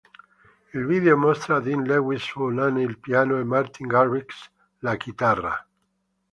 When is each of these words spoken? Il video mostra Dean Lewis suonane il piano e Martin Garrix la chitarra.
Il 0.73 0.87
video 0.87 1.15
mostra 1.15 1.59
Dean 1.61 1.83
Lewis 1.83 2.23
suonane 2.23 2.81
il 2.81 2.97
piano 2.97 3.37
e 3.39 3.43
Martin 3.43 3.85
Garrix 3.85 4.49
la 4.79 4.95
chitarra. 4.97 5.67